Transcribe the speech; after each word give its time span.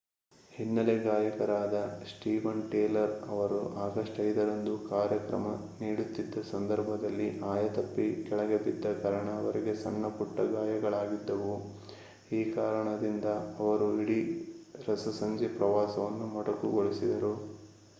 ಹಿನ್ನೆಲೆ 0.51 0.93
ಗಾಯಕರಾದ 0.99 1.75
Steven 2.11 2.61
Tyler 2.71 3.13
ಅವರು 3.27 3.59
ಆಗಸ್ಟ್ 3.77 4.17
5 4.21 4.45
ರಂದು 4.47 4.73
ಕಾರ್ಯಕ್ರಮ 4.87 5.45
ನೀಡುತ್ತಿದ್ದ 5.81 6.41
ಸಂದರ್ಭದಲ್ಲಿ 6.49 7.27
ಆಯತಪ್ಪಿ 7.51 8.07
ಕೆಳಗೆ 8.23 8.57
ಬಿದ್ದ 8.65 8.93
ಕಾರಣ 9.03 9.29
ಅವರಿಗೆ 9.37 9.75
ಸಣ್ಣಪುಟ್ಟ 9.75 10.47
ಗಾಯಗಳಾಗಿದ್ದವು 10.55 11.53
ಈ 12.31 12.43
ಕಾರಣದಿಂದ 12.51 13.27
ಅವರು 13.59 13.89
ಇಡೀ 14.01 14.19
ರಸಸಂಜೆ 14.87 15.49
ಪ್ರವಾಸವನ್ನು 15.57 16.27
ಮೊಟಕುಗೊಳಿಸಿದರು 16.35 17.33